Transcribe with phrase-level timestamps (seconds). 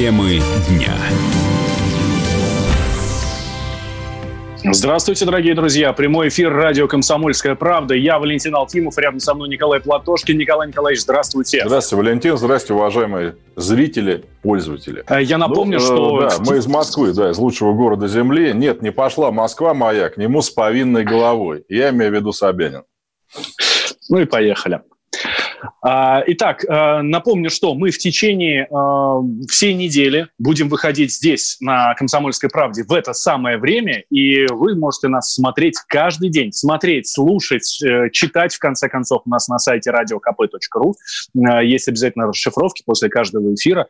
[0.00, 0.94] Темы дня.
[4.72, 5.92] Здравствуйте, дорогие друзья.
[5.92, 7.94] Прямой эфир радио «Комсомольская правда».
[7.94, 10.38] Я Валентин Алтимов, рядом со мной Николай Платошкин.
[10.38, 11.64] Николай Николаевич, здравствуйте.
[11.66, 12.38] Здравствуйте, Валентин.
[12.38, 15.04] Здравствуйте, уважаемые зрители, пользователи.
[15.06, 16.20] Э, я напомню, ну, что...
[16.30, 18.54] Да, мы из Москвы, да, из лучшего города Земли.
[18.54, 21.64] Нет, не пошла Москва моя к нему с повинной головой.
[21.68, 22.84] Я имею в виду Собянин.
[24.08, 24.80] Ну и поехали.
[25.82, 31.94] А, итак, э, напомню, что мы в течение э, всей недели будем выходить здесь, на
[31.94, 36.52] «Комсомольской правде», в это самое время, и вы можете нас смотреть каждый день.
[36.52, 40.92] Смотреть, слушать, э, читать, в конце концов, у нас на сайте radiokp.ru.
[41.62, 43.88] Есть обязательно расшифровки после каждого эфира.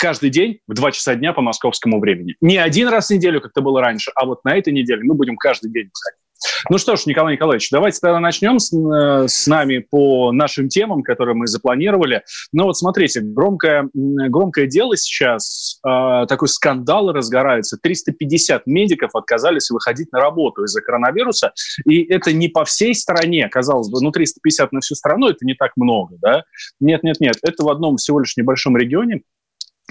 [0.00, 2.36] Каждый день в 2 часа дня по московскому времени.
[2.40, 5.14] Не один раз в неделю, как это было раньше, а вот на этой неделе мы
[5.14, 6.25] будем каждый день выходить.
[6.70, 11.02] Ну что ж, Николай Николаевич, давайте тогда начнем с, э, с нами по нашим темам,
[11.02, 12.22] которые мы запланировали.
[12.52, 17.78] Ну вот смотрите, громкое, громкое дело сейчас, э, такой скандал разгорается.
[17.82, 21.52] 350 медиков отказались выходить на работу из-за коронавируса,
[21.86, 25.54] и это не по всей стране, казалось бы, ну 350 на всю страну, это не
[25.54, 26.44] так много, да?
[26.80, 29.22] Нет, нет, нет, это в одном всего лишь небольшом регионе,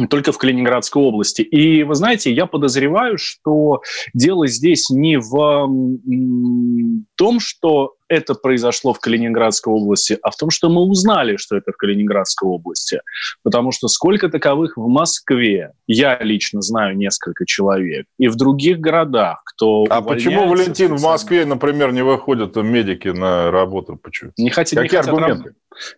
[0.09, 1.41] только в Калининградской области.
[1.41, 3.81] И вы знаете, я подозреваю, что
[4.13, 5.69] дело здесь не в
[7.15, 11.71] том, что это произошло в Калининградской области, а в том, что мы узнали, что это
[11.71, 13.01] в Калининградской области.
[13.41, 19.41] Потому что сколько таковых в Москве, я лично знаю несколько человек, и в других городах,
[19.45, 23.97] кто А почему, Валентин, в Москве, например, не выходят медики на работу?
[24.01, 24.31] Почему?
[24.37, 25.39] Не, хотят, не, хотят,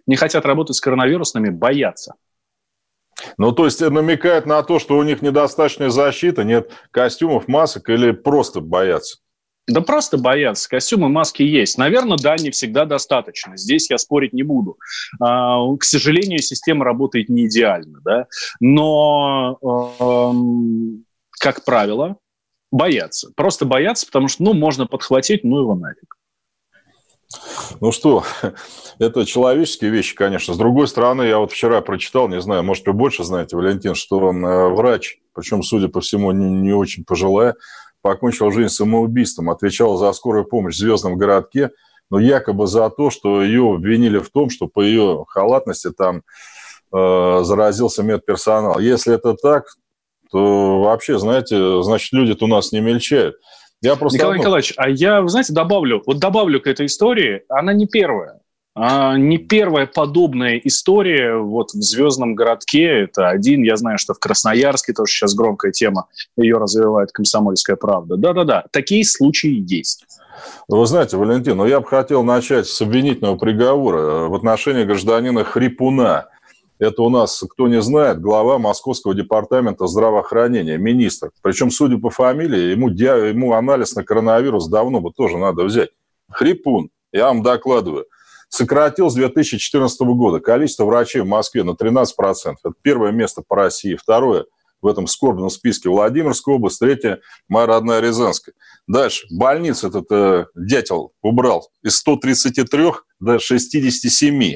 [0.05, 2.13] не хотят работать с коронавирусными, боятся.
[3.37, 8.11] Ну, то есть намекает на то, что у них недостаточная защита, нет костюмов, масок или
[8.11, 9.17] просто боятся?
[9.67, 10.69] Да просто боятся.
[10.69, 11.77] Костюмы, маски есть.
[11.77, 13.57] Наверное, да, не всегда достаточно.
[13.57, 14.77] Здесь я спорить не буду.
[15.19, 17.99] А, к сожалению, система работает не идеально.
[18.05, 18.27] Да?
[18.61, 19.59] Но,
[19.99, 22.15] эм, как правило,
[22.71, 23.29] боятся.
[23.35, 26.16] Просто боятся, потому что, ну, можно подхватить, ну его нафиг.
[27.79, 28.23] Ну что,
[28.99, 30.53] это человеческие вещи, конечно.
[30.53, 34.31] С другой стороны, я вот вчера прочитал, не знаю, может, вы больше знаете, Валентин, что
[34.31, 37.55] э, врач, причем, судя по всему, не, не очень пожилая,
[38.01, 41.71] покончил жизнь самоубийством, отвечал за скорую помощь в Звездном городке,
[42.09, 46.23] но якобы за то, что ее обвинили в том, что по ее халатности там
[46.93, 48.79] э, заразился медперсонал.
[48.79, 49.65] Если это так,
[50.31, 53.35] то вообще, знаете, значит, люди-то у нас не мельчают.
[53.81, 54.43] Я просто Николай одну...
[54.43, 58.39] Николаевич, а я, вы знаете, добавлю, вот добавлю к этой истории, она не первая.
[58.79, 62.83] А не первая подобная история вот в «Звездном городке».
[62.83, 66.05] Это один, я знаю, что в Красноярске тоже сейчас громкая тема,
[66.37, 68.17] ее развивает «Комсомольская правда».
[68.17, 70.05] Да-да-да, такие случаи есть.
[70.67, 76.27] Вы знаете, Валентин, ну я бы хотел начать с обвинительного приговора в отношении гражданина Хрипуна–
[76.79, 81.31] это у нас, кто не знает, глава Московского департамента здравоохранения, министр.
[81.41, 85.89] Причем, судя по фамилии, ему, ему анализ на коронавирус давно бы тоже надо взять.
[86.29, 88.05] Хрипун, я вам докладываю,
[88.49, 92.05] сократил с 2014 года количество врачей в Москве на 13%.
[92.63, 93.95] Это первое место по России.
[93.95, 94.45] Второе
[94.87, 98.55] в этом скорбном списке Владимирская область, третье– моя родная Рязанская.
[98.87, 99.27] Дальше.
[99.29, 104.55] Больниц этот э, дятел убрал из 133 до 67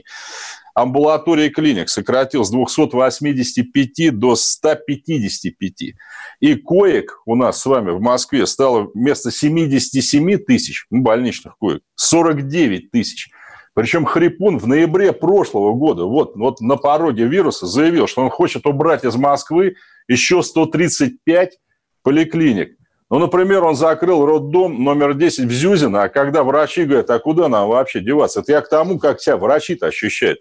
[0.74, 5.96] амбулатории клиник сократил с 285 до 155.
[6.40, 11.82] И коек у нас с вами в Москве стало вместо 77 тысяч ну, больничных коек
[11.96, 13.30] 49 тысяч.
[13.74, 18.66] Причем Хрипун в ноябре прошлого года, вот, вот на пороге вируса, заявил, что он хочет
[18.66, 19.76] убрать из Москвы
[20.08, 21.58] еще 135
[22.04, 22.78] поликлиник.
[23.10, 27.50] Ну, например, он закрыл роддом номер 10 в Зюзино, а когда врачи говорят, а куда
[27.50, 28.40] нам вообще деваться?
[28.40, 30.40] Это я к тому, как себя врачи-то ощущают.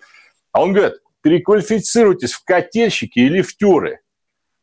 [0.52, 4.00] А он говорит, переквалифицируйтесь в котельщики и лифтеры.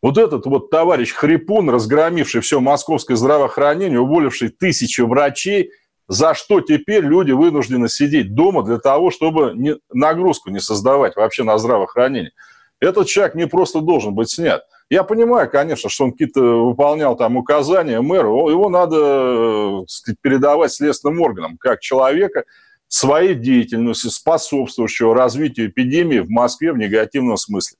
[0.01, 5.71] Вот этот вот товарищ Хрипун, разгромивший все московское здравоохранение, уволивший тысячи врачей,
[6.07, 11.43] за что теперь люди вынуждены сидеть дома для того, чтобы не, нагрузку не создавать вообще
[11.43, 12.31] на здравоохранение.
[12.79, 14.63] Этот человек не просто должен быть снят.
[14.89, 21.21] Я понимаю, конечно, что он какие-то выполнял там указания мэру, его надо сказать, передавать следственным
[21.21, 22.45] органам, как человека,
[22.87, 27.77] своей деятельностью, способствующего развитию эпидемии в Москве в негативном смысле.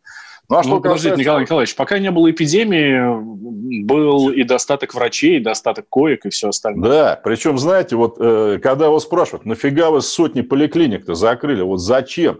[0.50, 1.21] Ну, а что ну, подождите, касается...
[1.21, 6.50] Николай Николаевич, пока не было эпидемии, был и достаток врачей, и достаток коек, и все
[6.50, 6.89] остальное.
[6.89, 12.39] Да, причем, знаете, вот э, когда его спрашивают, нафига вы сотни поликлиник-то закрыли, вот зачем?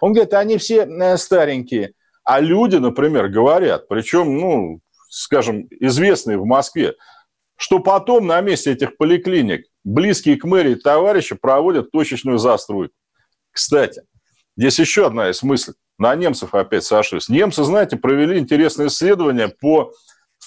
[0.00, 1.94] Он говорит, они все э, старенькие.
[2.28, 6.92] А люди, например, говорят, причем, ну, скажем, известные в Москве,
[7.56, 12.92] что потом на месте этих поликлиник близкие к мэрии товарищи проводят точечную застройку.
[13.50, 14.02] Кстати,
[14.58, 15.72] здесь еще одна из мыслей.
[15.96, 17.30] на немцев опять сошлись.
[17.30, 19.94] Немцы, знаете, провели интересное исследование по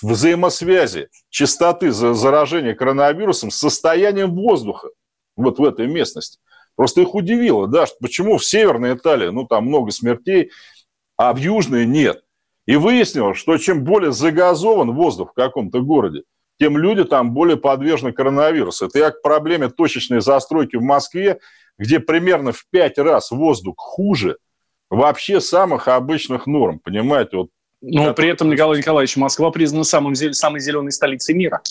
[0.03, 4.89] взаимосвязи частоты заражения коронавирусом с состоянием воздуха
[5.35, 6.37] вот в этой местности.
[6.75, 10.51] Просто их удивило, да, почему в Северной Италии, ну, там много смертей,
[11.21, 12.23] а в Южной нет.
[12.65, 16.23] И выяснилось, что чем более загазован воздух в каком-то городе,
[16.59, 18.87] тем люди там более подвержены коронавирусу.
[18.87, 21.39] Это я к проблеме точечной застройки в Москве,
[21.77, 24.37] где примерно в пять раз воздух хуже
[24.89, 27.37] вообще самых обычных норм, понимаете?
[27.37, 27.49] Вот
[27.81, 28.13] Но это...
[28.13, 31.61] при этом, Николай Николаевич, Москва признана самым, самой зеленой столицей мира.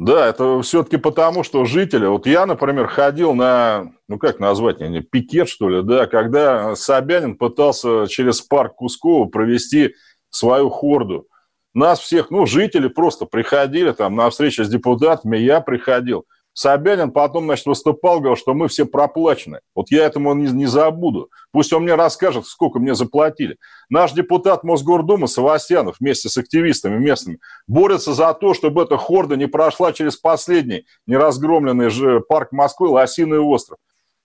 [0.00, 2.06] Да, это все-таки потому, что жители...
[2.06, 7.36] Вот я, например, ходил на, ну как назвать, не, пикет, что ли, да, когда Собянин
[7.36, 9.94] пытался через парк Кускова провести
[10.30, 11.26] свою хорду.
[11.74, 16.24] Нас всех, ну, жители просто приходили там на встречу с депутатами, я приходил.
[16.52, 19.60] Собянин потом, значит, выступал, говорил, что мы все проплачены.
[19.74, 21.30] Вот я этому не, не забуду.
[21.52, 23.56] Пусть он мне расскажет, сколько мне заплатили.
[23.88, 29.46] Наш депутат Мосгордумы Савастьянов вместе с активистами местными борется за то, чтобы эта хорда не
[29.46, 33.78] прошла через последний неразгромленный же парк Москвы Лосиный остров.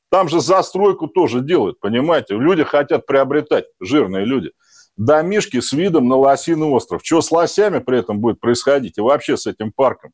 [0.10, 2.36] Там же застройку тоже делают, понимаете?
[2.36, 4.52] Люди хотят приобретать, жирные люди–
[4.98, 7.02] домишки с видом на Лосиный остров.
[7.04, 10.12] Что с лосями при этом будет происходить и вообще с этим парком?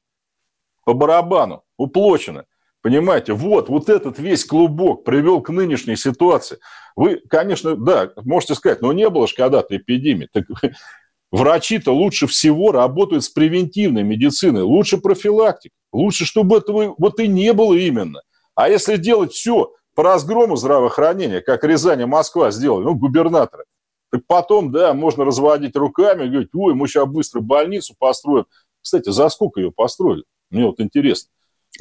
[0.83, 2.45] По барабану, уплочено.
[2.81, 6.57] Понимаете, вот, вот этот весь клубок привел к нынешней ситуации.
[6.95, 10.27] Вы, конечно, да, можете сказать, но не было же когда-то эпидемии.
[10.31, 10.45] Так
[11.31, 17.53] врачи-то лучше всего работают с превентивной медициной, лучше профилактик, лучше, чтобы этого вот и не
[17.53, 18.21] было именно.
[18.55, 23.65] А если делать все по разгрому здравоохранения, как Рязань и Москва сделали, ну, губернаторы,
[24.11, 28.45] так потом, да, можно разводить руками говорить, ой, мы сейчас быстро больницу построим.
[28.81, 30.23] Кстати, за сколько ее построили?
[30.49, 31.29] Мне вот интересно.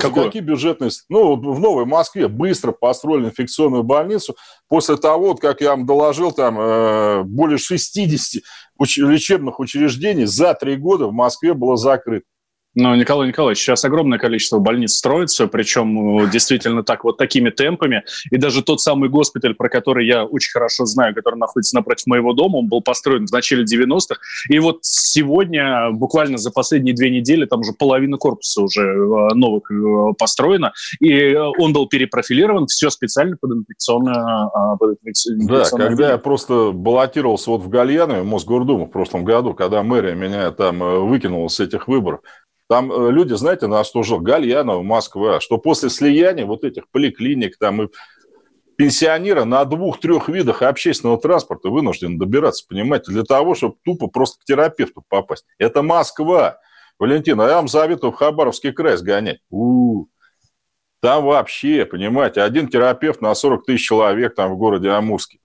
[0.00, 0.26] Какую?
[0.26, 0.90] Какие бюджетные...
[1.08, 4.36] Ну, в Новой Москве быстро построили инфекционную больницу.
[4.68, 8.42] После того, как я вам доложил, там э, более 60
[8.80, 12.26] уч- лечебных учреждений за три года в Москве было закрыто.
[12.74, 18.04] Но, Николай Николаевич, сейчас огромное количество больниц строится, причем э, действительно так вот такими темпами.
[18.30, 22.32] И даже тот самый госпиталь, про который я очень хорошо знаю, который находится напротив моего
[22.32, 24.20] дома, он был построен в начале 90-х.
[24.48, 29.68] И вот сегодня, буквально за последние две недели, там уже половина корпуса уже э, новых
[29.72, 30.72] э, построена.
[31.00, 34.48] И он был перепрофилирован, все специально под инфекционную...
[34.78, 39.82] Под инфекционную да, когда я просто баллотировался вот в Гальянове, Мосгордуму в прошлом году, когда
[39.82, 40.78] мэрия меня там
[41.08, 42.20] выкинула с этих выборов,
[42.70, 47.58] там э, люди, знаете, на что жил Гальянова, Москва, что после слияния вот этих поликлиник
[47.58, 47.88] там и
[48.76, 54.44] пенсионера на двух-трех видах общественного транспорта вынуждены добираться, понимаете, для того, чтобы тупо просто к
[54.44, 55.44] терапевту попасть.
[55.58, 56.60] Это Москва.
[57.00, 59.40] Валентин, а я вам советую в Хабаровский край сгонять.
[59.50, 60.08] У-у-у.
[61.02, 65.40] Там вообще, понимаете, один терапевт на 40 тысяч человек там в городе Амурске,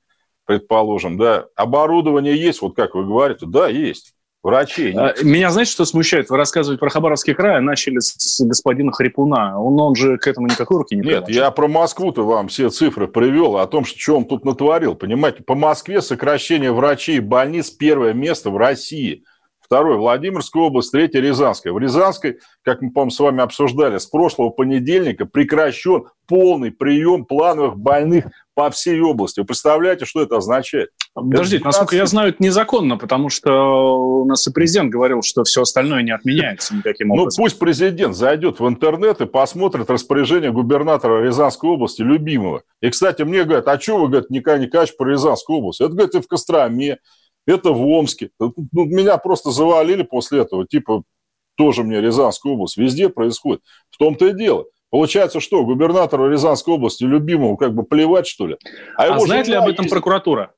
[0.45, 1.47] предположим, да.
[1.55, 4.14] Оборудование есть, вот как вы говорите, да, есть
[4.45, 4.93] врачей.
[4.93, 5.17] Нет.
[5.19, 6.29] А, меня, знаете, что смущает?
[6.29, 9.59] Вы рассказывать про Хабаровский край, начали с господина Хрипуна.
[9.59, 13.07] Он, он же к этому никакой руки не Нет, я про Москву-то вам все цифры
[13.07, 14.93] привел, о том, что он тут натворил.
[14.93, 19.23] Понимаете, по Москве сокращение врачей и больниц первое место в России.
[19.65, 21.73] Второе– Владимирская область, третье– Рязанская.
[21.73, 27.75] В Рязанской, как мы, по с вами обсуждали, с прошлого понедельника прекращен полный прием плановых
[27.75, 29.39] больных по всей области.
[29.39, 30.89] Вы представляете, что это означает?
[31.15, 35.63] Подождите, насколько я знаю, это незаконно, потому что у нас и президент говорил, что все
[35.63, 37.41] остальное не отменяется никаким ну, образом.
[37.41, 42.61] Ну, пусть президент зайдет в интернет и посмотрит распоряжение губернатора Рязанской области, любимого.
[42.81, 45.81] И, кстати, мне говорят, а что вы, говорят, Николай Николаевич, про Рязанскую область?
[45.81, 46.99] Это, говорит, и в Костроме,
[47.45, 48.29] это в Омске.
[48.39, 51.03] Ну, меня просто завалили после этого, типа,
[51.55, 52.77] тоже мне Рязанская область.
[52.77, 53.61] Везде происходит.
[53.89, 54.65] В том-то и дело.
[54.89, 58.57] Получается, что губернатору Рязанской области любимому как бы плевать, что ли?
[58.97, 59.93] А, а знает ли об этом есть...
[59.93, 60.53] прокуратура?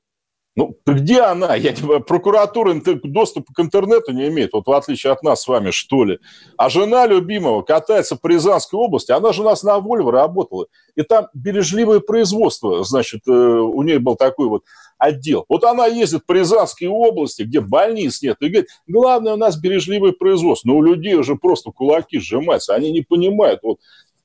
[0.57, 1.53] Ну, где она?
[1.53, 2.73] Я, прокуратура
[3.03, 6.17] доступ к интернету не имеет, вот в отличие от нас с вами, что ли.
[6.57, 10.65] А жена любимого катается по Рязанской области, она же у нас на Вольво работала.
[10.95, 14.63] И там бережливое производство, значит, э, у нее был такой вот
[14.97, 15.45] отдел.
[15.47, 20.13] Вот она ездит по Рязанской области, где больниц нет, и говорит, главное у нас бережливое
[20.13, 20.69] производство.
[20.69, 23.59] Но у людей уже просто кулаки сжимаются, они не понимают.
[23.61, 23.77] Вот,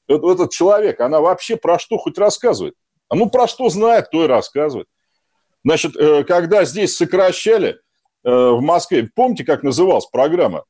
[0.09, 2.75] вот этот человек, она вообще про что хоть рассказывает?
[3.11, 4.89] А ну, про что знает, то и рассказывает.
[5.65, 7.79] Значит, э, когда здесь сокращали
[8.25, 10.65] э, в Москве, помните, как называлась программа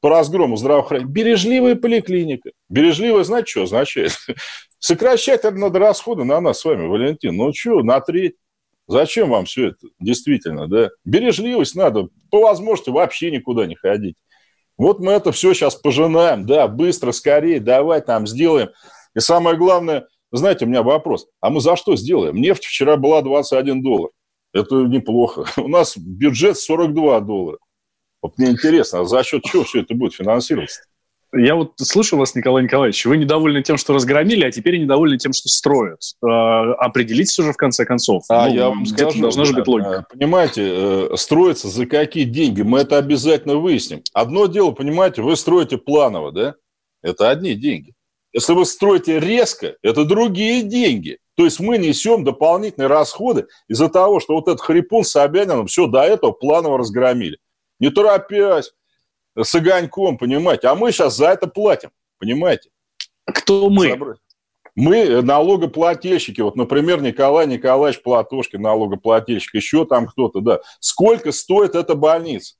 [0.00, 1.10] по разгрому здравоохранения?
[1.10, 2.50] Бережливая поликлиника.
[2.68, 4.12] Бережливая, знаете, что означает?
[4.78, 7.36] Сокращать это надо расходы на нас с вами, Валентин.
[7.36, 8.36] Ну что, на треть?
[8.86, 9.88] Зачем вам все это?
[10.00, 10.88] Действительно, да?
[11.04, 14.16] Бережливость надо, по возможности, вообще никуда не ходить.
[14.78, 18.70] Вот мы это все сейчас пожинаем, да, быстро, скорее, давай там сделаем.
[19.14, 22.36] И самое главное, знаете, у меня вопрос, а мы за что сделаем?
[22.36, 24.10] Нефть вчера была 21 доллар.
[24.52, 25.44] Это неплохо.
[25.56, 27.58] У нас бюджет 42 доллара.
[28.22, 30.82] Вот мне интересно, а за счет чего все это будет финансироваться?
[31.34, 35.34] Я вот слышал вас, Николай Николаевич, вы недовольны тем, что разгромили, а теперь недовольны тем,
[35.34, 36.00] что строят.
[36.24, 36.26] Э,
[36.78, 38.24] определитесь уже в конце концов.
[38.30, 40.06] А ну, я вам скажу, должна же быть логика.
[40.10, 42.62] Понимаете, э, строится за какие деньги?
[42.62, 44.02] Мы это обязательно выясним.
[44.14, 46.54] Одно дело, понимаете, вы строите планово, да?
[47.02, 47.92] Это одни деньги.
[48.32, 51.18] Если вы строите резко, это другие деньги.
[51.38, 55.86] То есть мы несем дополнительные расходы из-за того, что вот этот хрипун с Собянином все
[55.86, 57.38] до этого планово разгромили.
[57.78, 58.72] Не торопясь,
[59.40, 60.66] с огоньком, понимаете.
[60.66, 62.70] А мы сейчас за это платим, понимаете.
[63.24, 64.16] Кто мы?
[64.74, 66.40] Мы налогоплательщики.
[66.40, 70.58] Вот, например, Николай Николаевич Платошкин, налогоплательщик, еще там кто-то, да.
[70.80, 72.56] Сколько стоит эта больница?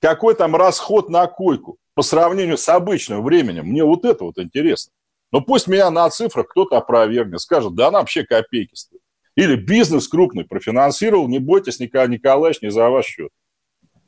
[0.00, 3.66] Какой там расход на койку по сравнению с обычным временем?
[3.66, 4.94] Мне вот это вот интересно.
[5.32, 9.02] Но пусть меня на цифрах кто-то опровергнет, скажет, да она вообще копейки стоит.
[9.36, 13.30] Или бизнес крупный профинансировал, не бойтесь, Николай Николаевич, не за ваш счет.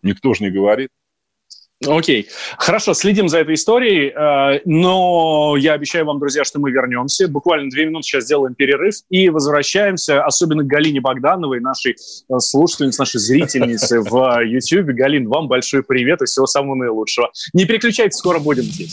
[0.03, 0.91] Никто же не говорит.
[1.87, 7.27] Окей, хорошо, следим за этой историей, э, но я обещаю вам, друзья, что мы вернемся.
[7.27, 13.01] Буквально две минуты сейчас сделаем перерыв и возвращаемся, особенно к Галине Богдановой, нашей э, слушательнице,
[13.01, 14.89] нашей зрительнице в YouTube.
[14.95, 17.31] Галин, вам большой привет и всего самого наилучшего.
[17.55, 18.93] Не переключайтесь, скоро будем здесь.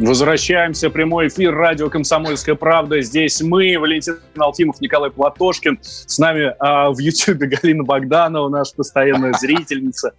[0.00, 0.88] Возвращаемся.
[0.88, 1.54] Прямой эфир.
[1.54, 3.02] Радио «Комсомольская правда».
[3.02, 5.78] Здесь мы, Валентин Алтимов, Николай Платошкин.
[5.82, 10.12] С нами а, в Ютьюбе Галина Богданова, наша постоянная зрительница.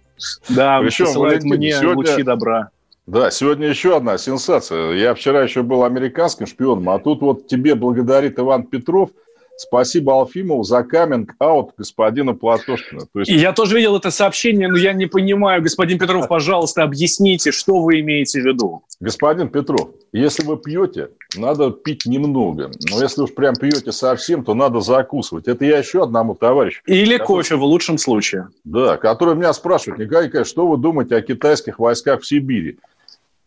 [0.48, 2.70] Да, Причем, посылает мне лучи добра.
[3.08, 4.92] Да, сегодня еще одна сенсация.
[4.92, 9.10] Я вчера еще был американским шпионом, а тут вот тебе благодарит Иван Петров–
[9.56, 13.02] Спасибо Алфимову за каминг-аут господина Платошкина.
[13.12, 13.30] То есть...
[13.30, 18.00] Я тоже видел это сообщение, но я не понимаю, господин Петров, пожалуйста, объясните, что вы
[18.00, 18.82] имеете в виду.
[19.00, 22.70] Господин Петров, если вы пьете, надо пить немного.
[22.90, 25.48] Но если уж прям пьете совсем, то надо закусывать.
[25.48, 26.82] Это я еще одному товарищу.
[26.86, 27.26] Или который...
[27.26, 28.48] кофе в лучшем случае.
[28.64, 32.78] Да, который меня спрашивает, Николай Николаевич, что вы думаете о китайских войсках в Сибири?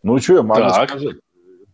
[0.03, 0.89] Ну, что я могу так.
[0.89, 1.15] сказать?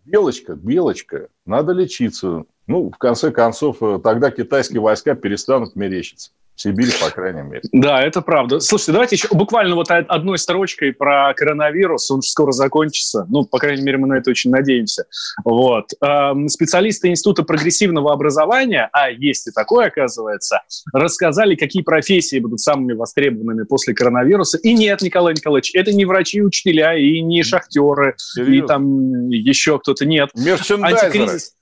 [0.04, 2.46] Белочка, белочка, надо лечиться.
[2.68, 6.32] Ну, в конце концов, э, тогда китайские войска перестанут мерещиться.
[6.56, 7.62] В Сибири, по крайней мере.
[7.72, 8.60] Да, это правда.
[8.60, 12.12] Слушайте, давайте еще буквально вот одной строчкой про коронавирус.
[12.12, 13.26] Он скоро закончится.
[13.30, 15.06] Ну, по крайней мере, мы на это очень надеемся.
[15.44, 15.92] Вот.
[16.02, 20.62] Эм, специалисты Института прогрессивного образования, а есть и такое, оказывается,
[20.94, 24.58] рассказали, какие профессии будут самыми востребованными после коронавируса.
[24.58, 28.54] И нет, Николай Николаевич, это не врачи и учителя, и не шахтеры, Серьезно?
[28.54, 30.06] и там еще кто-то.
[30.06, 30.30] Нет.
[30.36, 31.06] Мерчендайзеры.
[31.08, 31.54] Антикризис...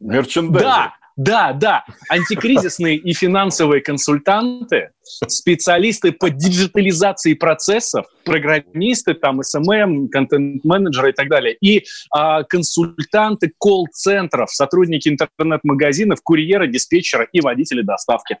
[0.00, 0.68] Мерчендайзер.
[0.68, 1.84] Да, да, да.
[2.10, 11.56] Антикризисные и финансовые консультанты, специалисты по диджитализации процессов, программисты, там, SMM, контент-менеджеры и так далее,
[11.58, 18.36] и а, консультанты колл-центров, сотрудники интернет-магазинов, курьеры, диспетчеры и водители доставки.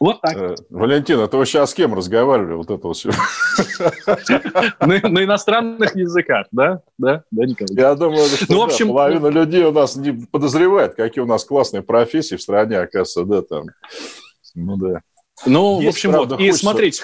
[0.00, 0.36] Вот так.
[0.36, 2.54] Э, Валентин, это вы сейчас с кем разговаривали?
[2.54, 3.10] Вот это все.
[4.80, 6.82] На иностранных языках, да?
[6.98, 7.74] Да, да, Николай?
[7.74, 12.36] Я думаю, что ну, половина людей у нас не подозревает, какие у нас классные профессии
[12.36, 13.66] в стране, оказывается, да, там.
[14.54, 15.00] Ну, да.
[15.46, 16.40] Ну, в общем, вот.
[16.40, 17.02] И смотрите,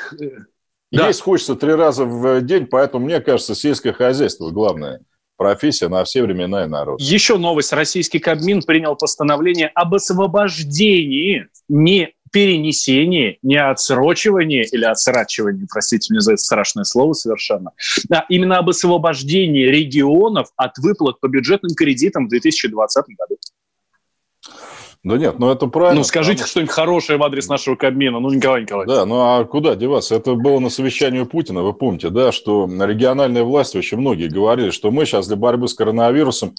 [0.91, 5.01] есть хочется три раза в день, поэтому, мне кажется, сельское хозяйство главное
[5.37, 7.01] профессия на все времена и народ.
[7.01, 7.73] Еще новость.
[7.73, 16.33] Российский Кабмин принял постановление об освобождении не перенесение, не отсрочивание или отсрачивание, простите меня за
[16.33, 17.71] это страшное слово совершенно,
[18.11, 23.37] а именно об освобождении регионов от выплат по бюджетным кредитам в 2020 году.
[25.05, 26.01] Да нет, ну это правильно.
[26.01, 26.49] Ну скажите потому...
[26.49, 28.93] что-нибудь хорошее в адрес нашего Кабмина, ну Николай Николаевич.
[28.93, 30.17] Да, ну а куда деваться?
[30.17, 34.71] Это было на совещании у Путина, вы помните, да, что региональные власти, очень многие говорили,
[34.71, 36.57] что мы сейчас для борьбы с коронавирусом,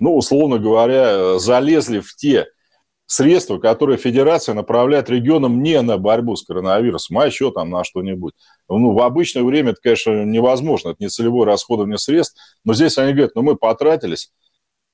[0.00, 2.46] ну, условно говоря, залезли в те
[3.08, 8.34] средства, которые федерация направляет регионам не на борьбу с коронавирусом, а еще там на что-нибудь.
[8.68, 13.12] Ну, в обычное время это, конечно, невозможно, это не целевое расходование средств, но здесь они
[13.12, 14.30] говорят, ну, мы потратились,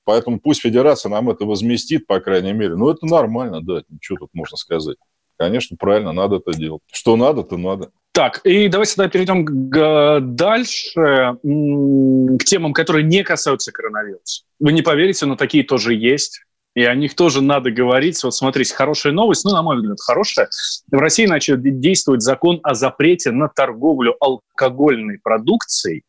[0.04, 2.76] поэтому пусть федерация нам это возместит, по крайней мере.
[2.76, 4.97] Ну, это нормально, да, что тут можно сказать.
[5.37, 6.83] Конечно, правильно, надо это делать.
[6.92, 7.90] Что надо, то надо.
[8.12, 14.44] Так, и давайте тогда перейдем к, дальше, к темам, которые не касаются коронавируса.
[14.61, 18.22] Вы не поверите, но такие тоже есть и о них тоже надо говорить.
[18.24, 20.48] Вот смотрите, хорошая новость, ну, на мой взгляд, хорошая.
[20.90, 26.02] В России начал действовать закон о запрете на торговлю алкогольной продукцией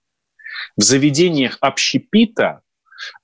[0.76, 2.62] в заведениях общепита,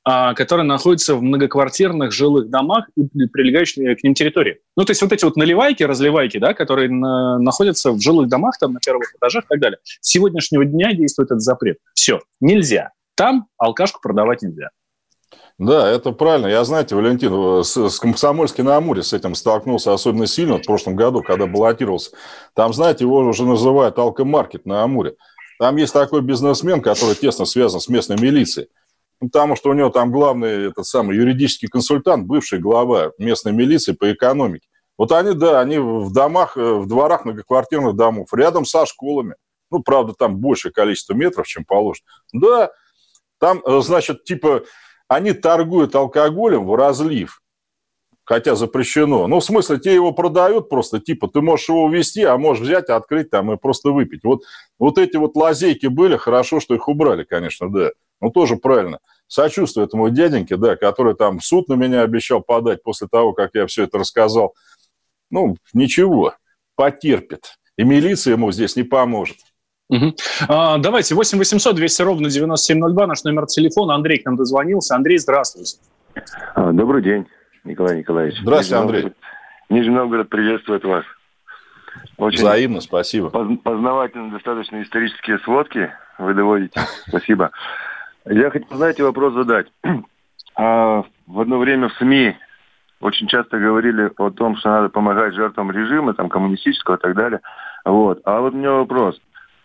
[0.03, 4.59] а, которые находятся в многоквартирных жилых домах и прилегающей к ним территории.
[4.75, 8.57] Ну, то есть вот эти вот наливайки, разливайки, да, которые на, находятся в жилых домах,
[8.59, 9.79] там, на первых этажах и так далее.
[9.83, 11.77] С сегодняшнего дня действует этот запрет.
[11.93, 12.91] Все, нельзя.
[13.15, 14.69] Там алкашку продавать нельзя.
[15.57, 16.47] Да, это правильно.
[16.47, 20.95] Я, знаете, Валентин, с, с Комсомольски на Амуре с этим столкнулся особенно сильно в прошлом
[20.95, 22.11] году, когда баллотировался.
[22.55, 25.15] Там, знаете, его уже называют алкомаркет на Амуре.
[25.59, 28.69] Там есть такой бизнесмен, который тесно связан с местной милицией.
[29.21, 33.91] Ну, потому что у него там главный этот самый юридический консультант, бывший глава местной милиции
[33.91, 34.67] по экономике.
[34.97, 39.35] Вот они, да, они в домах, э, в дворах многоквартирных домов, рядом со школами.
[39.69, 42.05] Ну, правда, там большее количество метров, чем положено.
[42.33, 42.71] Да,
[43.39, 44.63] там, э, значит, типа
[45.11, 47.41] они торгуют алкоголем в разлив,
[48.23, 49.27] хотя запрещено.
[49.27, 52.87] Ну, в смысле, те его продают просто, типа, ты можешь его увезти, а можешь взять,
[52.87, 54.23] открыть там и просто выпить.
[54.23, 54.43] Вот,
[54.79, 57.89] вот эти вот лазейки были, хорошо, что их убрали, конечно, да.
[58.21, 58.99] Ну, тоже правильно.
[59.27, 63.67] Сочувствую этому дяденьке, да, который там суд на меня обещал подать после того, как я
[63.67, 64.55] все это рассказал.
[65.29, 66.35] Ну, ничего,
[66.75, 67.57] потерпит.
[67.75, 69.39] И милиция ему здесь не поможет.
[69.91, 70.15] Угу.
[70.47, 73.95] А, давайте, 8 800 200 ровно 9702, наш номер телефона.
[73.95, 74.95] Андрей к нам дозвонился.
[74.95, 75.77] Андрей, здравствуйте.
[76.55, 77.27] А, добрый день,
[77.65, 78.39] Николай Николаевич.
[78.41, 79.13] Здравствуйте, Нижний Андрей.
[79.69, 81.03] Нижний Новгород приветствует вас.
[82.17, 83.29] Очень Взаимно, спасибо.
[83.29, 86.79] Познавательно достаточно исторические сводки вы доводите.
[87.07, 87.51] Спасибо.
[88.25, 89.67] Я хотел, знаете, вопрос задать.
[90.53, 92.35] А, в одно время в СМИ
[92.99, 97.39] очень часто говорили о том, что надо помогать жертвам режима, там, коммунистического и так далее.
[97.85, 98.19] Вот.
[98.25, 99.17] А вот у меня вопрос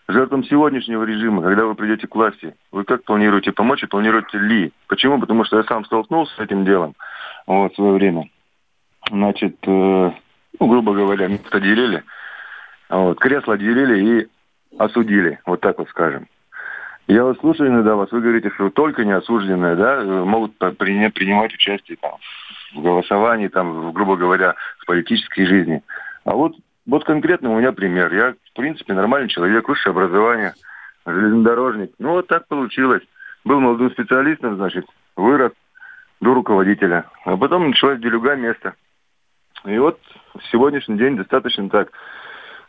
[0.08, 4.72] жертвам сегодняшнего режима, когда вы придете к власти, вы как планируете помочь и планируете ли?
[4.86, 5.20] Почему?
[5.20, 6.94] Потому что я сам столкнулся с этим делом
[7.46, 8.28] вот, в свое время.
[9.10, 10.12] Значит, э,
[10.60, 12.04] ну, грубо говоря, место делили,
[12.88, 14.28] вот, кресло делили и
[14.78, 16.26] осудили, вот так вот скажем.
[17.08, 22.16] Я вас слушаю иногда вас, вы говорите, что только неосужденные, да, могут принимать участие там,
[22.74, 25.82] в голосовании, там, грубо говоря, в политической жизни.
[26.24, 26.54] А вот
[26.86, 28.12] вот конкретно у меня пример.
[28.12, 30.54] Я, в принципе, нормальный человек, высшее образование,
[31.04, 31.92] железнодорожник.
[31.98, 33.02] Ну, вот так получилось.
[33.44, 35.52] Был молодым специалистом, значит, вырос
[36.20, 37.06] до руководителя.
[37.24, 38.74] А потом началась делюга места.
[39.64, 40.00] И вот
[40.52, 41.90] сегодняшний день достаточно так.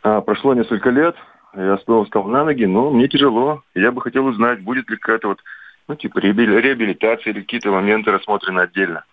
[0.02, 1.16] А, прошло несколько лет,
[1.54, 3.62] я снова встал на ноги, но мне тяжело.
[3.74, 5.40] Я бы хотел узнать, будет ли какая-то вот,
[5.86, 9.04] ну, типа реабилитация или какие-то моменты рассмотрены отдельно.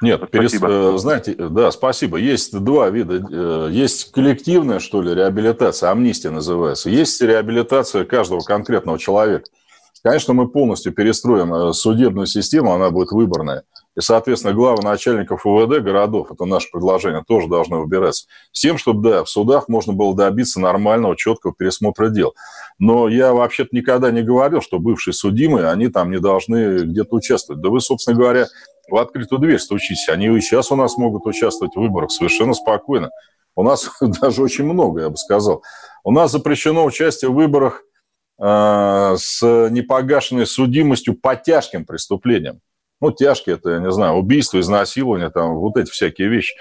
[0.00, 0.68] Нет, спасибо.
[0.68, 1.00] Перес...
[1.00, 2.18] знаете, да, спасибо.
[2.18, 3.26] Есть два вида.
[3.30, 6.90] Э, есть коллективная, что ли, реабилитация, амнистия называется.
[6.90, 9.48] Есть реабилитация каждого конкретного человека.
[10.02, 13.64] Конечно, мы полностью перестроим э, судебную систему, она будет выборная.
[13.96, 18.26] И, соответственно, главы начальников УВД городов, это наше предложение, тоже должны выбираться.
[18.52, 22.34] С тем, чтобы, да, в судах можно было добиться нормального, четкого пересмотра дел.
[22.78, 27.62] Но я вообще-то никогда не говорил, что бывшие судимые, они там не должны где-то участвовать.
[27.62, 28.46] Да вы, собственно говоря,
[28.88, 30.08] в открытую дверь стучись.
[30.08, 33.10] Они и сейчас у нас могут участвовать в выборах совершенно спокойно.
[33.54, 35.62] У нас даже очень много, я бы сказал.
[36.04, 37.82] У нас запрещено участие в выборах
[38.38, 42.60] э, с непогашенной судимостью по тяжким преступлениям.
[43.00, 46.54] Ну, тяжкие это, я не знаю, убийство, изнасилование, там, вот эти всякие вещи.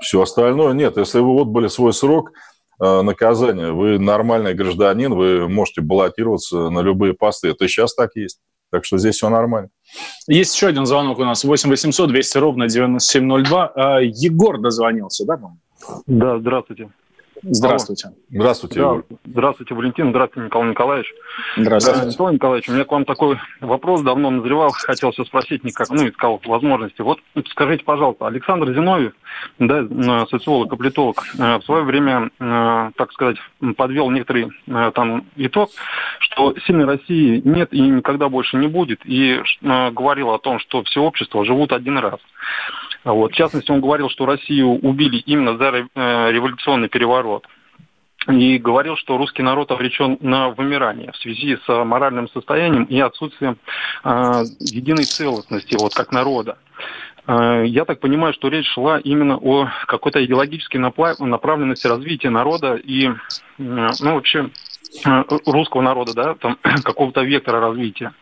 [0.00, 0.96] Все остальное нет.
[0.96, 2.32] Если вы отбыли свой срок
[2.80, 7.48] э, наказания, вы нормальный гражданин, вы можете баллотироваться на любые посты.
[7.48, 8.40] Это сейчас так есть.
[8.70, 9.70] Так что здесь все нормально.
[10.26, 11.44] Есть еще один звонок у нас.
[11.44, 13.72] 8 800 200 ровно 9702.
[13.74, 15.36] А, Егор дозвонился, да,
[16.06, 16.90] Да, здравствуйте.
[17.42, 18.10] Здравствуйте.
[18.30, 20.10] Здравствуйте, да, Здравствуйте, Валентин.
[20.10, 21.14] Здравствуйте, Николай Николаевич.
[21.56, 22.08] Здравствуйте.
[22.08, 24.70] Николай Николаевич, у меня к вам такой вопрос давно назревал.
[24.70, 27.00] Хотел все спросить, никак, ну, искал возможности.
[27.02, 27.20] Вот
[27.50, 29.12] скажите, пожалуйста, Александр Зиновьев,
[29.58, 33.36] да, э, социолог и политолог, э, в свое время, э, так сказать,
[33.76, 34.50] подвел некоторый
[34.94, 35.70] там итог,
[36.20, 41.02] что сильной России нет и никогда больше не будет, и говорил о том, что все
[41.02, 42.20] общества живут один раз.
[43.04, 43.32] Вот.
[43.32, 47.46] В частности, он говорил, что Россию убили именно за революционный переворот
[48.26, 53.58] и говорил, что русский народ обречен на вымирание в связи с моральным состоянием и отсутствием
[54.04, 56.58] э, единой целостности, вот как народа.
[57.26, 63.08] Э, я так понимаю, что речь шла именно о какой-то идеологической направленности развития народа и,
[63.56, 64.48] ну, вообще, э,
[65.46, 68.12] русского народа, да, там, какого-то вектора развития.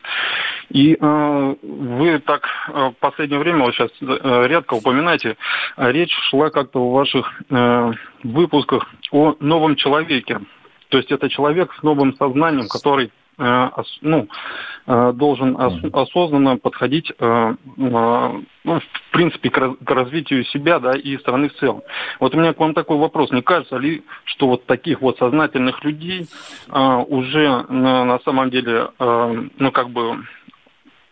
[0.71, 5.37] И э, вы так э, в последнее время, вот сейчас э, редко упоминаете,
[5.77, 7.93] речь шла как-то в ваших э,
[8.25, 10.41] выпусках о новом человеке.
[10.89, 14.29] То есть это человек с новым сознанием, который Э, ну,
[14.87, 15.57] э, должен
[15.92, 21.83] осознанно подходить, э, ну, в принципе, к развитию себя да, и страны в целом.
[22.18, 23.31] Вот у меня к вам такой вопрос.
[23.31, 26.27] Не кажется ли, что вот таких вот сознательных людей
[26.68, 30.25] уже на самом деле, ну, как бы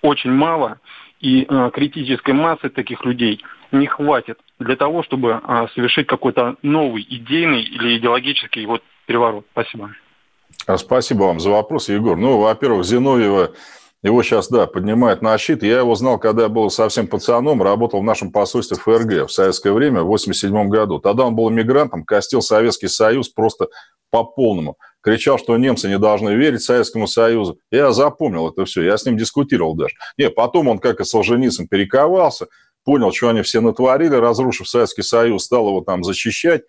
[0.03, 0.79] очень мало,
[1.21, 5.41] и критической массы таких людей не хватит для того, чтобы
[5.75, 9.47] совершить какой-то новый идейный или идеологический вот переворот?
[9.53, 9.91] Спасибо.
[10.67, 12.17] А спасибо вам за вопрос, Егор.
[12.17, 13.53] Ну, во-первых, Зиновьева,
[14.03, 15.63] его сейчас, да, поднимают на щит.
[15.63, 19.73] Я его знал, когда я был совсем пацаном, работал в нашем посольстве ФРГ в советское
[19.73, 20.99] время, в 87 году.
[20.99, 23.69] Тогда он был иммигрантом, костил Советский Союз просто
[24.11, 24.77] по полному.
[25.01, 27.59] Кричал, что немцы не должны верить Советскому Союзу.
[27.71, 29.95] Я запомнил это все, я с ним дискутировал даже.
[30.19, 32.47] Не, потом он, как и Солженицын, перековался,
[32.85, 36.63] понял, что они все натворили, разрушив Советский Союз, стал его там защищать.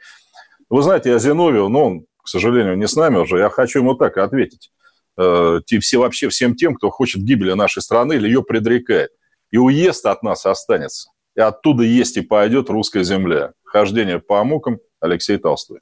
[0.70, 3.94] Вы знаете, я Зиновьев, ну, он к сожалению, не с нами уже, я хочу ему
[3.94, 4.72] так ответить.
[5.16, 9.12] Э, все, вообще всем тем, кто хочет гибели нашей страны или ее предрекает.
[9.52, 11.12] И уезд от нас останется.
[11.36, 13.54] И оттуда есть и пойдет русская земля.
[13.64, 15.82] Хождение по мукам Алексей Толстой.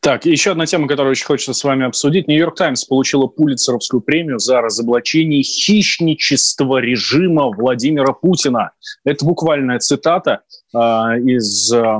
[0.00, 2.26] Так, еще одна тема, которую очень хочется с вами обсудить.
[2.26, 8.70] Нью-Йорк Таймс получила Пулицеровскую премию за разоблачение хищничества режима Владимира Путина.
[9.04, 10.40] Это буквальная цитата
[10.74, 11.98] э, из э,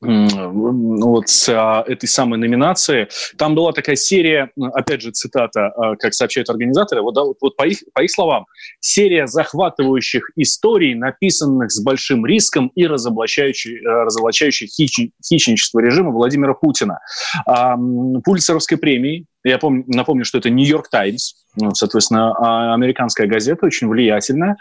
[0.00, 3.08] вот с а, этой самой номинации.
[3.36, 7.66] Там была такая серия, опять же, цитата, а, как сообщают организаторы, вот, да, вот, по,
[7.66, 8.46] их, по их словам,
[8.80, 16.54] серия захватывающих историй, написанных с большим риском и разоблачающих, а, разоблачающих хищ, хищничество режима Владимира
[16.54, 17.00] Путина.
[18.24, 23.88] Пульцеровской премии я помню, напомню, что это Нью-Йорк Таймс, ну, соответственно, а, американская газета, очень
[23.88, 24.56] влиятельная.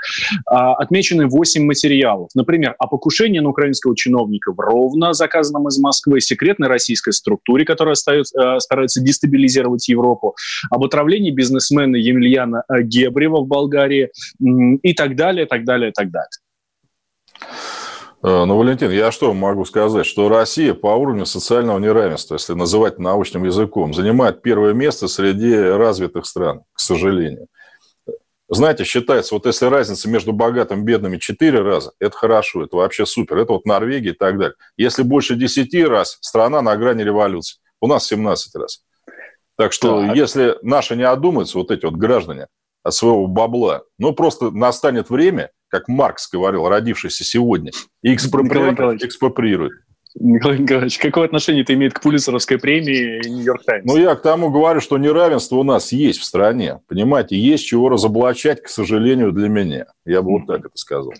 [0.45, 2.29] А, отмечены 8 материалов.
[2.33, 7.95] Например, о покушении на украинского чиновника в Ровно, заказанном из Москвы, секретной российской структуре, которая
[7.95, 10.35] старается, старается дестабилизировать Европу,
[10.69, 16.29] об отравлении бизнесмена Емельяна Гебрева в Болгарии и так далее, так далее, так далее.
[18.21, 20.05] Э, ну, Валентин, я что могу сказать?
[20.05, 26.25] Что Россия по уровню социального неравенства, если называть научным языком, занимает первое место среди развитых
[26.25, 27.47] стран, к сожалению.
[28.51, 33.05] Знаете, считается, вот если разница между богатым и бедными 4 раза, это хорошо, это вообще
[33.05, 33.37] супер.
[33.37, 34.55] Это вот Норвегия и так далее.
[34.75, 37.59] Если больше 10 раз, страна на грани революции.
[37.79, 38.83] У нас 17 раз.
[39.55, 40.15] Так что, так.
[40.15, 42.47] если наши не одумаются, вот эти вот граждане,
[42.81, 49.03] от своего бабла, ну, просто настанет время, как Маркс говорил, родившийся сегодня, и экспроприирует.
[49.03, 49.73] экспроприирует.
[50.15, 53.85] Николай Николаевич, какое отношение это имеет к Пулицеровской премии Нью-Йорк Таймс?
[53.85, 56.79] Ну, я к тому говорю, что неравенство у нас есть в стране.
[56.87, 59.85] Понимаете, есть чего разоблачать, к сожалению, для меня.
[60.05, 61.13] Я бы вот так это сказал.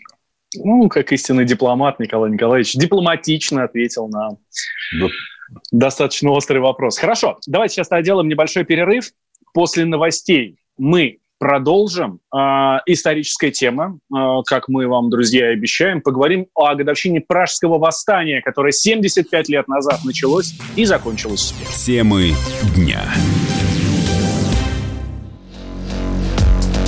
[0.56, 4.32] Ну, как истинный дипломат Николай Николаевич дипломатично ответил на
[5.00, 5.08] да.
[5.72, 6.98] достаточно острый вопрос.
[6.98, 9.12] Хорошо, давайте сейчас сделаем небольшой перерыв.
[9.54, 12.20] После новостей мы продолжим.
[12.36, 16.02] Э, историческая тема, э, как мы вам, друзья, обещаем.
[16.02, 21.56] Поговорим о годовщине Пражского восстания, которое 75 лет назад началось и закончилось.
[21.86, 22.34] Темы
[22.76, 23.02] дня.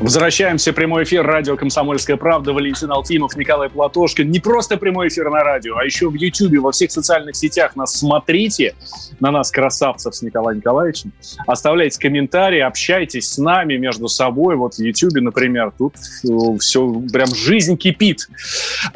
[0.00, 2.54] Возвращаемся в прямой эфир радио «Комсомольская правда».
[2.54, 4.30] Валентин Алтимов, Николай Платошкин.
[4.30, 7.98] Не просто прямой эфир на радио, а еще в Ютьюбе, во всех социальных сетях нас
[7.98, 8.74] смотрите.
[9.20, 11.12] На нас, красавцев, с Николаем Николаевичем.
[11.46, 14.56] Оставляйте комментарии, общайтесь с нами между собой.
[14.56, 15.96] Вот в Ютьюбе, например, тут
[16.60, 18.26] все, прям жизнь кипит.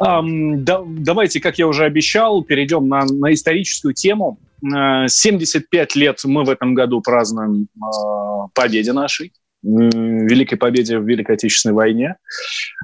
[0.03, 4.39] Эм, да, давайте, как я уже обещал, перейдем на, на историческую тему.
[4.63, 9.31] 75 лет мы в этом году празднуем э, победе нашей
[9.65, 12.15] великой победе в Великой Отечественной войне.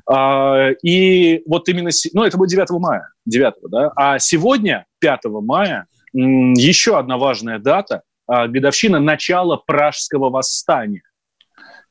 [0.10, 5.86] А, и вот именно, ну, это будет 9 мая, 9, да, а сегодня, 5 мая,
[6.14, 11.04] еще одна важная дата, а, годовщина начала Пражского восстания.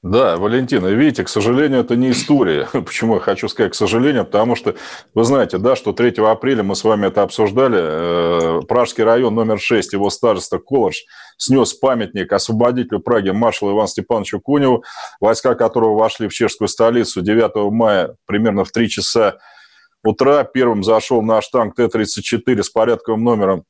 [0.02, 2.66] Да, Валентина, видите, к сожалению, это не история.
[2.72, 4.24] Почему я хочу сказать к сожалению?
[4.24, 4.74] Потому что
[5.14, 7.78] вы знаете, да, что 3 апреля мы с вами это обсуждали.
[7.78, 11.04] Э, Пражский район номер 6, его староста Колорж
[11.36, 14.84] снес памятник освободителю Праги маршалу Ивану Степановичу Коневу,
[15.20, 19.36] войска которого вошли в чешскую столицу 9 мая примерно в 3 часа
[20.02, 20.44] утра.
[20.44, 23.64] Первым зашел наш танк Т-34 с порядковым номером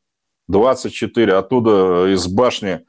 [0.47, 1.35] 24.
[1.35, 2.83] Оттуда из башни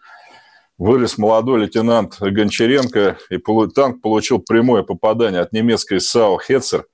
[0.82, 3.38] вылез молодой лейтенант Гончаренко, и
[3.76, 6.88] танк получил прямое попадание от немецкой САУ «Хетцер».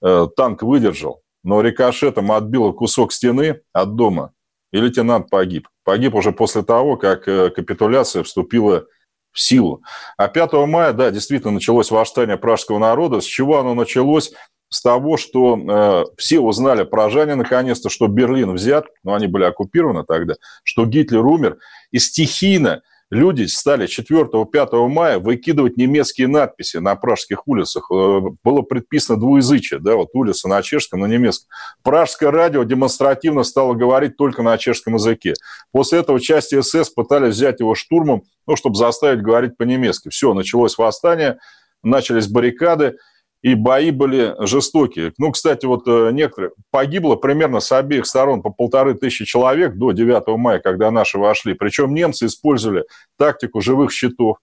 [0.00, 4.32] Э, танк выдержал, но рикошетом отбил кусок стены от дома,
[4.72, 5.66] и лейтенант погиб.
[5.82, 8.84] Погиб уже после того, как э, капитуляция вступила
[9.32, 9.82] в силу.
[10.16, 13.20] А 5 мая, да, действительно началось восстание пражского народа.
[13.20, 14.34] С чего оно началось?
[14.68, 19.42] С того, что э, все узнали, пражане наконец-то, что Берлин взят, но ну, они были
[19.42, 21.58] оккупированы тогда, что Гитлер умер,
[21.90, 27.90] и стихийно– люди стали 4-5 мая выкидывать немецкие надписи на пражских улицах.
[27.90, 31.48] Э, было предписано двуязычие, да, вот улица на чешском, на немецком.
[31.82, 35.34] Пражское радио демонстративно стало говорить только на чешском языке.
[35.72, 40.08] После этого части СС пытались взять его штурмом, ну, чтобы заставить говорить по-немецки.
[40.08, 41.38] Все, началось восстание,
[41.82, 42.96] начались баррикады
[43.46, 45.12] и бои были жестокие.
[45.18, 46.50] Ну, кстати, вот э, некоторые...
[46.72, 51.54] Погибло примерно с обеих сторон по полторы тысячи человек до 9 мая, когда наши вошли.
[51.54, 54.38] Причем немцы использовали тактику живых щитов.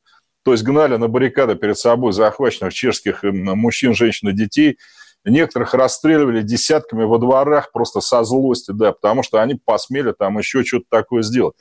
[0.45, 4.77] То есть гнали на баррикады перед собой захваченных чешских мужчин, женщин и детей.
[5.25, 10.63] Некоторых расстреливали десятками во дворах просто со злости, да, потому что они посмели там еще
[10.63, 11.55] что-то такое сделать.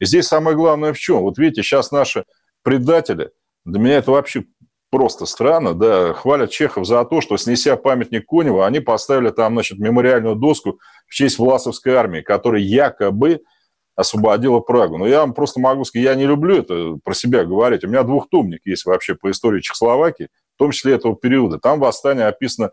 [0.00, 1.20] И здесь самое главное в чем?
[1.20, 2.24] Вот видите, сейчас наши
[2.64, 3.30] предатели,
[3.64, 4.46] для меня это вообще
[4.90, 9.78] просто странно, да, хвалят Чехов за то, что, снеся памятник Конева, они поставили там, значит,
[9.78, 13.40] мемориальную доску в честь Власовской армии, которая якобы
[13.96, 14.98] освободила Прагу.
[14.98, 17.84] Но я вам просто могу сказать, я не люблю это про себя говорить.
[17.84, 21.58] У меня двухтомник есть вообще по истории Чехословакии, в том числе этого периода.
[21.58, 22.70] Там восстание описано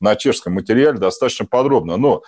[0.00, 1.96] на чешском материале достаточно подробно.
[1.96, 2.22] Но,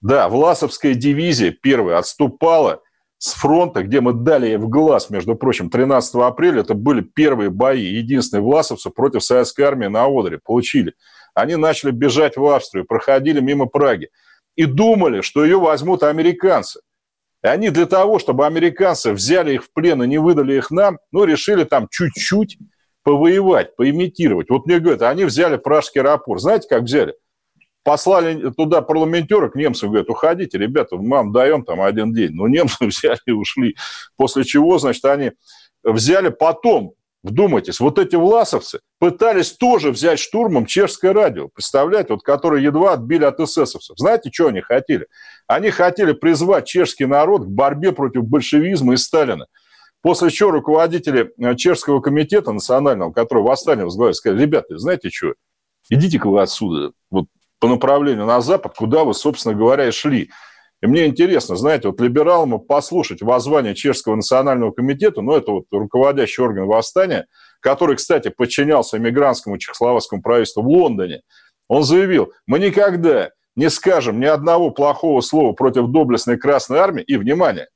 [0.00, 2.80] да, Власовская дивизия первая отступала–
[3.20, 7.84] с фронта, где мы дали в глаз, между прочим, 13 апреля, это были первые бои,
[7.84, 10.94] единственные власовцы против советской армии на Одере, получили.
[11.34, 14.08] Они начали бежать в Австрию, проходили мимо Праги
[14.56, 16.80] и думали, что ее возьмут американцы.
[17.44, 20.98] И они для того, чтобы американцы взяли их в плен и не выдали их нам,
[21.12, 22.56] ну, решили там чуть-чуть
[23.02, 24.48] повоевать, поимитировать.
[24.48, 26.40] Вот мне говорят, они взяли Пражский аэропорт.
[26.40, 27.14] Знаете, как взяли?
[27.90, 32.30] Послали туда парламентеры к немцам, говорят, уходите, ребята, мы вам даем там один день.
[32.30, 33.74] Но немцы взяли и ушли.
[34.16, 35.32] После чего, значит, они
[35.82, 36.92] взяли потом,
[37.24, 43.24] вдумайтесь, вот эти власовцы пытались тоже взять штурмом чешское радио, представляете, вот которые едва отбили
[43.24, 43.98] от эсэсовцев.
[43.98, 45.08] Знаете, что они хотели?
[45.48, 49.46] Они хотели призвать чешский народ к борьбе против большевизма и Сталина.
[50.00, 55.34] После чего руководители э, чешского комитета национального, который восстание возглавил, сказали, ребята, знаете что,
[55.88, 57.26] идите-ка вы отсюда, вот
[57.60, 60.30] по направлению на Запад, куда вы, собственно говоря, и шли.
[60.82, 66.42] И мне интересно, знаете, вот либералам послушать воззвание Чешского национального комитета, ну, это вот руководящий
[66.42, 67.26] орган восстания,
[67.60, 71.20] который, кстати, подчинялся эмигрантскому чехословацкому правительству в Лондоне.
[71.68, 77.18] Он заявил, мы никогда не скажем ни одного плохого слова против доблестной Красной Армии и,
[77.18, 77.68] внимание,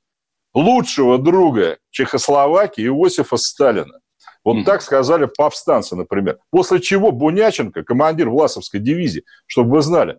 [0.54, 4.00] лучшего друга Чехословакии Иосифа Сталина.
[4.44, 6.38] Вот так сказали повстанцы, например.
[6.50, 10.18] После чего Буняченко, командир Власовской дивизии, чтобы вы знали,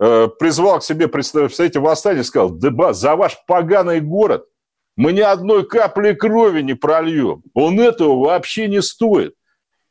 [0.00, 4.46] э, призвал к себе представителей восстания и сказал, да за ваш поганый город
[4.96, 7.42] мы ни одной капли крови не прольем.
[7.54, 9.34] Он этого вообще не стоит.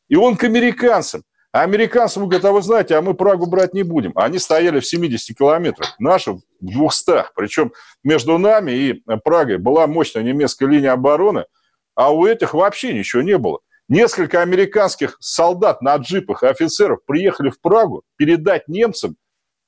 [0.08, 1.24] И он к американцам.
[1.52, 4.12] А американцам говорят, а вы знаете, а мы Прагу брать не будем.
[4.16, 7.26] Они стояли в 70 километрах, наши в 200.
[7.36, 11.46] Причем между нами и Прагой была мощная немецкая линия обороны–
[11.98, 13.60] а у этих вообще ничего не было.
[13.90, 19.16] Несколько американских солдат на джипах и офицеров приехали в Прагу передать немцам,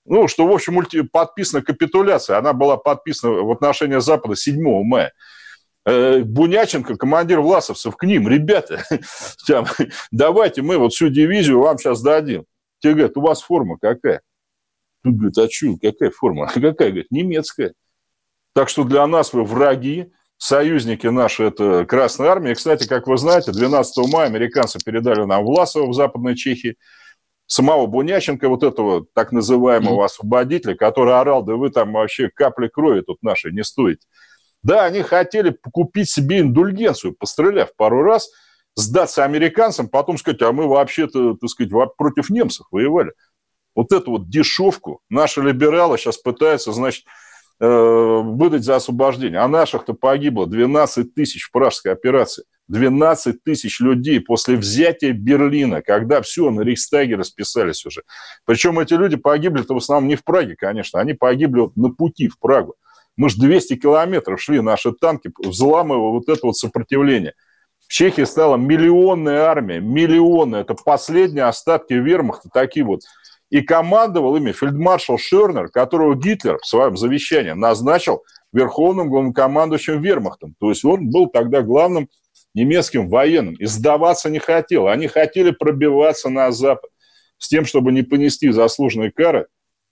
[0.06, 0.80] ну, что, в общем,
[1.12, 2.38] подписана капитуляция.
[2.38, 5.12] Она была подписана в отношении Запада 7 мая.
[5.86, 8.84] Э, Буняченко, командир власовцев, к ним, ребята,
[9.48, 9.66] там,
[10.12, 12.46] давайте мы вот всю дивизию вам сейчас дадим.
[12.80, 14.22] Те говорят, у вас форма какая?
[15.04, 16.48] Тут говорит, а что, какая форма?
[16.54, 17.74] Какая, говорит, немецкая.
[18.54, 22.54] Так что для нас вы враги, союзники наши– это Красная Армия.
[22.54, 26.78] И, кстати, как вы знаете, 12 мая американцы передали нам Власова в Западной Чехии,
[27.46, 33.02] самого Буняченко, вот этого так называемого освободителя, который орал, да вы там вообще капли крови
[33.02, 34.02] тут нашей не стоите.
[34.64, 38.30] Да, они хотели купить себе индульгенцию, постреляв пару раз,
[38.76, 43.12] сдаться американцам, потом сказать, а мы вообще-то, так сказать, против немцев воевали.
[43.76, 47.06] Вот эту вот дешевку наши либералы сейчас пытаются, значит,
[47.60, 49.40] выдать за освобождение.
[49.40, 52.46] А наших-то погибло 12 тысяч в пражской операции.
[52.70, 58.04] 12 тысяч людей после взятия Берлина, когда все, на Рейхстаге расписались уже.
[58.46, 62.28] Причем эти люди погибли-то в основном не в Праге, конечно, они погибли вот на пути
[62.28, 62.76] в Прагу.
[63.18, 67.34] Мы же 200 километров шли, наши танки, взламывая вот это вот сопротивление.
[67.86, 70.62] В Чехии стала миллионная армия, миллионная.
[70.62, 73.02] Это последние остатки вермахта, такие вот.
[73.50, 80.56] И командовал ими фельдмаршал Шернер, которого Гитлер в своем завещании назначил верховным главнокомандующим вермахтом.
[80.60, 82.10] То есть он был тогда главным
[82.54, 83.56] немецким военным.
[83.56, 84.88] И сдаваться не хотел.
[84.88, 86.90] Они хотели пробиваться на Запад
[87.38, 89.48] с тем, чтобы не понести заслуженные кары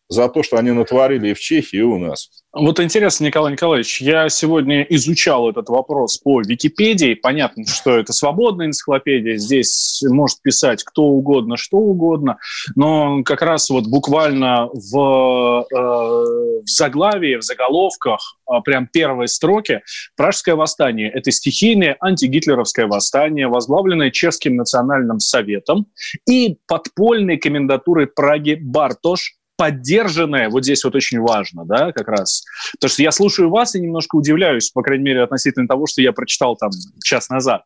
[0.09, 2.29] за то, что они натворили и в Чехии, и у нас.
[2.53, 7.13] Вот интересно, Николай Николаевич, я сегодня изучал этот вопрос по Википедии.
[7.13, 12.37] Понятно, что это свободная энциклопедия, здесь может писать кто угодно, что угодно,
[12.75, 19.81] но как раз вот буквально в, э, в заглавии, в заголовках, э, прям первой строки,
[20.15, 25.87] Пражское восстание– это стихийное антигитлеровское восстание, возглавленное Чешским национальным советом
[26.27, 32.45] и подпольной комендатурой Праги Бартош поддержанная, вот здесь вот очень важно, да, как раз.
[32.73, 36.13] Потому что я слушаю вас и немножко удивляюсь, по крайней мере, относительно того, что я
[36.13, 36.69] прочитал там
[37.03, 37.63] час назад.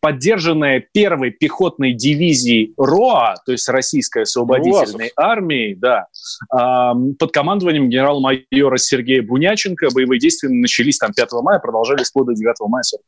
[0.00, 6.06] Поддержанная первой пехотной дивизией РОА, то есть Российской освободительной ну, армии, да,
[6.48, 9.88] под командованием генерал-майора Сергея Буняченко.
[9.92, 13.02] Боевые действия начались там 5 мая, продолжались вплоть до 9 мая 40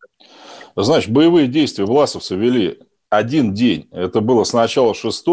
[0.77, 2.79] Значит, боевые действия власовцы вели
[3.11, 3.89] один день.
[3.93, 5.27] Это было с начала 6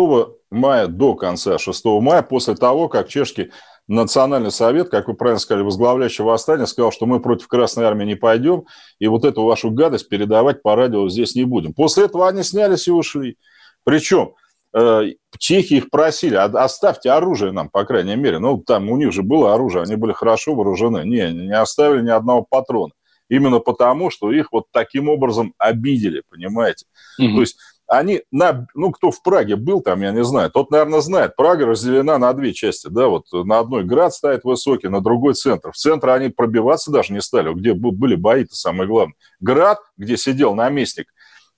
[0.51, 3.51] мая до конца 6 мая, после того, как чешский
[3.87, 8.15] национальный совет, как вы правильно сказали, возглавляющий восстание, сказал, что мы против Красной Армии не
[8.15, 8.65] пойдем,
[8.99, 11.73] и вот эту вашу гадость передавать по радио здесь не будем.
[11.73, 13.37] После этого они снялись и ушли.
[13.83, 14.35] Причем
[14.73, 18.39] э, чехи их просили, оставьте оружие нам, по крайней мере.
[18.39, 21.03] Ну, там у них же было оружие, они были хорошо вооружены.
[21.05, 22.93] Не, не оставили ни одного патрона.
[23.29, 26.85] Именно потому, что их вот таким образом обидели, понимаете?
[27.17, 27.35] Угу.
[27.35, 27.57] То есть
[27.87, 31.65] они, на, ну, кто в Праге был там, я не знаю, тот, наверное, знает, Прага
[31.65, 35.71] разделена на две части, да, вот на одной град стоит высокий, на другой центр.
[35.71, 39.15] В центр они пробиваться даже не стали, где были бои-то самое главное.
[39.39, 41.07] Град, где сидел наместник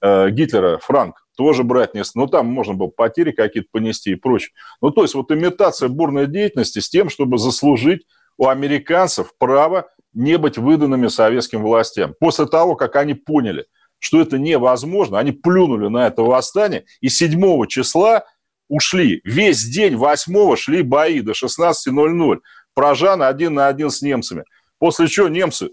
[0.01, 2.23] э, Гитлера, Франк, тоже брать не стал.
[2.23, 4.51] Ну, там можно было потери какие-то понести и прочее.
[4.81, 8.05] Ну, то есть вот имитация бурной деятельности с тем, чтобы заслужить
[8.37, 12.15] у американцев право не быть выданными советским властям.
[12.19, 13.67] После того, как они поняли,
[13.99, 18.25] что это невозможно, они плюнули на это восстание, и 7 числа
[18.67, 19.21] ушли.
[19.23, 22.39] Весь день 8 шли бои до 16.00.
[22.73, 24.43] Прожан один на один с немцами.
[24.79, 25.69] После чего немцы,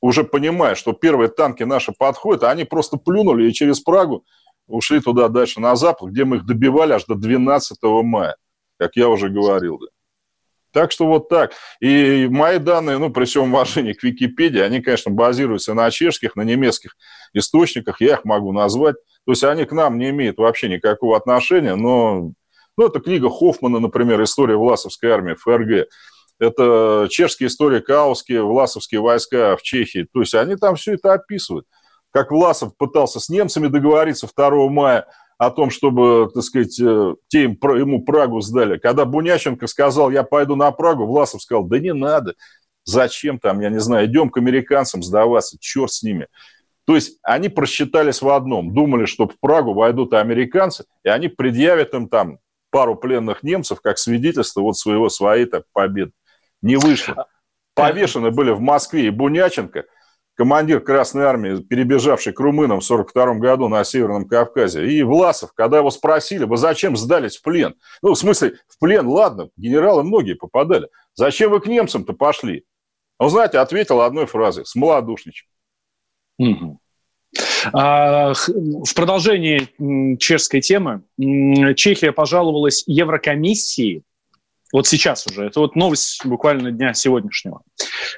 [0.00, 4.24] уже понимая, что первые танки наши подходят, они просто плюнули и через Прагу
[4.66, 8.36] ушли туда дальше, на запад, где мы их добивали аж до 12 мая,
[8.78, 9.78] как я уже говорил.
[9.78, 9.86] Да.
[10.72, 11.52] Так что вот так.
[11.80, 16.42] И мои данные, ну, при всем уважении к Википедии, они, конечно, базируются на чешских, на
[16.42, 16.96] немецких
[17.32, 18.96] источниках, я их могу назвать.
[19.24, 22.32] То есть они к нам не имеют вообще никакого отношения, но
[22.78, 25.88] ну, это книга Хоффмана, например, «История Власовской армии ФРГ».
[26.38, 30.06] Это чешские истории Каусские, власовские войска в Чехии.
[30.12, 31.66] То есть они там все это описывают.
[32.12, 35.06] Как Власов пытался с немцами договориться 2 мая,
[35.38, 38.76] о том, чтобы, так сказать, э, те ему Прагу сдали.
[38.76, 42.34] Когда Бунященко сказал, я пойду на Прагу, Власов сказал, да не надо.
[42.84, 46.26] Зачем там, я не знаю, идем к американцам сдаваться, черт с ними.
[46.86, 51.94] То есть они просчитались в одном, думали, что в Прагу войдут американцы, и они предъявят
[51.94, 56.12] им там пару пленных немцев как свидетельство вот своего, своей так, победы.
[56.62, 57.14] Не вышло.
[57.14, 57.26] А,
[57.74, 59.84] Повешены были в Москве и Буняченко–
[60.38, 65.78] командир Красной Армии, перебежавший к румынам в 1942 году на Северном Кавказе, и Власов, когда
[65.78, 67.74] его спросили, вы зачем сдались в плен?
[68.02, 70.88] Ну, в смысле, в плен, ладно, генералы многие попадали.
[71.14, 72.64] Зачем вы к немцам-то пошли?
[73.18, 75.48] Он, знаете, ответил одной фразой, с малодушничем.
[76.38, 76.80] Угу.
[77.72, 81.02] А, в продолжении чешской темы
[81.74, 84.04] Чехия пожаловалась Еврокомиссии
[84.72, 85.46] Вот сейчас уже.
[85.46, 87.62] Это вот новость буквально дня сегодняшнего.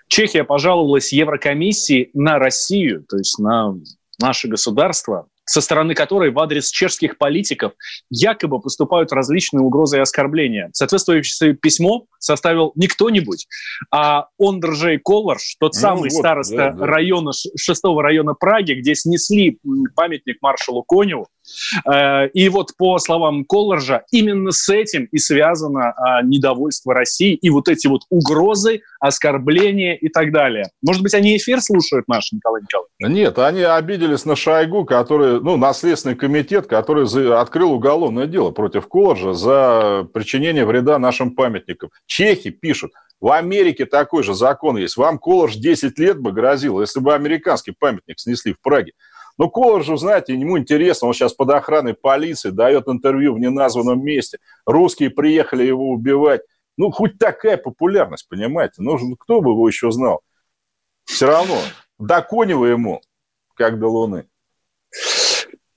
[0.08, 3.74] Чехия пожаловалась Еврокомиссии на Россию, то есть на
[4.18, 7.72] наше государство, со стороны которой в адрес чешских политиков
[8.08, 10.70] якобы поступают различные угрозы и оскорбления.
[10.72, 13.48] Соответствующее письмо составил не кто-нибудь,
[13.90, 16.86] а Ондржей Колорш, тот ну, самый вот, староста да, да.
[16.86, 19.58] района, шестого района Праги, где снесли
[19.96, 21.26] памятник маршалу Коневу,
[22.34, 27.68] и вот по словам Колоржа, именно с этим и связано а, недовольство России и вот
[27.68, 30.66] эти вот угрозы, оскорбления и так далее.
[30.82, 32.90] Может быть, они эфир слушают наш, Николай Николаевич?
[33.00, 37.06] Нет, они обиделись на Шойгу, который, ну, на Следственный комитет, который
[37.40, 41.90] открыл уголовное дело против Колоржа за причинение вреда нашим памятникам.
[42.06, 44.96] Чехи пишут, в Америке такой же закон есть.
[44.96, 48.92] Вам Колорж 10 лет бы грозил, если бы американский памятник снесли в Праге.
[49.40, 54.04] Но Колор же, знаете, ему интересно, он сейчас под охраной полиции дает интервью в неназванном
[54.04, 54.36] месте.
[54.66, 56.42] Русские приехали его убивать.
[56.76, 58.82] Ну, хоть такая популярность, понимаете?
[58.82, 60.20] Ну, кто бы его еще знал?
[61.04, 61.56] Все равно,
[61.98, 63.00] до Конева ему,
[63.54, 64.28] как до Луны.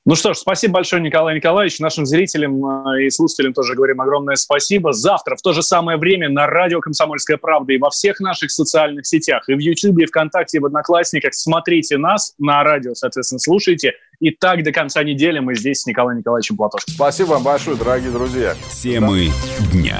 [0.05, 1.79] Ну что ж, спасибо большое, Николай Николаевич.
[1.79, 4.91] Нашим зрителям э, и слушателям тоже говорим огромное спасибо.
[4.91, 9.07] Завтра в то же самое время на радио «Комсомольская правда» и во всех наших социальных
[9.07, 11.33] сетях, и в YouTube, и ВКонтакте, и в Одноклассниках.
[11.33, 13.93] Смотрите нас на радио, соответственно, слушайте.
[14.19, 16.95] И так до конца недели мы здесь с Николаем Николаевичем Платошкин.
[16.95, 18.55] Спасибо вам большое, дорогие друзья.
[18.81, 19.29] Темы
[19.59, 19.71] да.
[19.71, 19.99] дня.